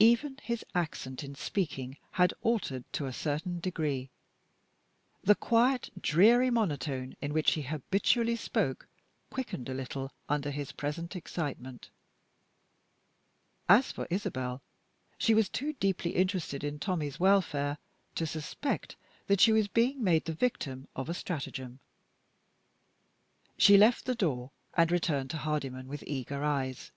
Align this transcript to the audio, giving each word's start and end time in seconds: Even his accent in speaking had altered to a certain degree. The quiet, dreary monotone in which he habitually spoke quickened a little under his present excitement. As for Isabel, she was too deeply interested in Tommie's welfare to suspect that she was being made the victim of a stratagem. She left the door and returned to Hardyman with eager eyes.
Even 0.00 0.36
his 0.42 0.64
accent 0.74 1.22
in 1.22 1.36
speaking 1.36 1.96
had 2.10 2.34
altered 2.42 2.82
to 2.92 3.06
a 3.06 3.12
certain 3.12 3.60
degree. 3.60 4.10
The 5.22 5.36
quiet, 5.36 5.90
dreary 6.00 6.50
monotone 6.50 7.14
in 7.20 7.32
which 7.32 7.52
he 7.52 7.62
habitually 7.62 8.34
spoke 8.34 8.88
quickened 9.30 9.68
a 9.68 9.74
little 9.74 10.10
under 10.28 10.50
his 10.50 10.72
present 10.72 11.14
excitement. 11.14 11.88
As 13.68 13.92
for 13.92 14.08
Isabel, 14.10 14.60
she 15.18 15.34
was 15.34 15.48
too 15.48 15.72
deeply 15.74 16.16
interested 16.16 16.64
in 16.64 16.80
Tommie's 16.80 17.20
welfare 17.20 17.78
to 18.16 18.26
suspect 18.26 18.96
that 19.28 19.40
she 19.40 19.52
was 19.52 19.68
being 19.68 20.02
made 20.02 20.24
the 20.24 20.32
victim 20.32 20.88
of 20.96 21.08
a 21.08 21.14
stratagem. 21.14 21.78
She 23.56 23.76
left 23.76 24.04
the 24.04 24.16
door 24.16 24.50
and 24.74 24.90
returned 24.90 25.30
to 25.30 25.36
Hardyman 25.38 25.86
with 25.86 26.02
eager 26.08 26.42
eyes. 26.42 26.90